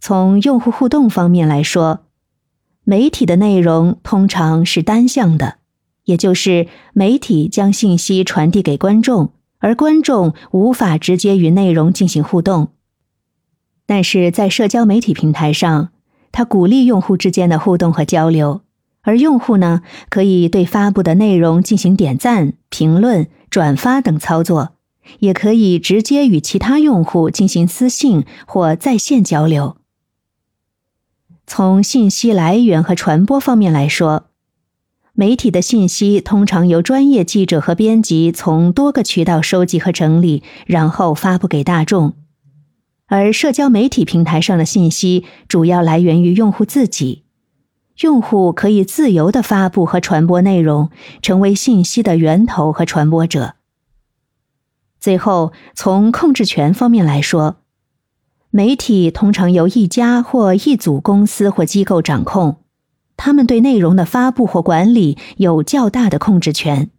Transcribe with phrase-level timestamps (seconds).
[0.00, 2.06] 从用户互动方面来说，
[2.84, 5.58] 媒体的内容通常是单向的，
[6.04, 12.68] 也就是媒体将信息传递给观众，而观众无法直接与内容进行互动。
[13.86, 15.90] 但是在社交媒体平台上，
[16.32, 18.62] 它鼓励用户之间的互动和交流，
[19.02, 24.70] 而用户呢，可以对发布的内容进行点赞、评论、转发等操作，
[25.18, 29.76] 也可以直接与其他用户进行私信或在线交流。
[31.52, 34.28] 从信息来源和传播方面来说，
[35.14, 42.12] 媒体的信息通常由专业记者和编辑从多个渠道收集和整理，然后发布给大众；
[43.08, 47.24] 而社交媒体平台上的信息主要来源于用户自己，
[47.98, 50.90] 用户可以自由的发布和传播内容，
[51.20, 53.56] 成为信息的源头和传播者。
[55.00, 57.56] 最后，从控制权方面来说。
[58.52, 62.56] 媒体通常由一家或一组公司或机构掌控，
[63.16, 66.90] 他们对内容的发布或管理有较大的控制权。